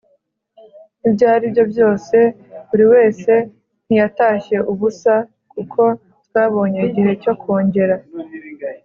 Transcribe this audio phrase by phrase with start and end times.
[1.07, 2.17] ibyo aribyo byose,
[2.67, 3.31] buri wese
[3.85, 5.13] ntiyatashye ubusa,
[5.51, 5.81] kuko
[6.25, 7.95] twabonye igihe cyo kongera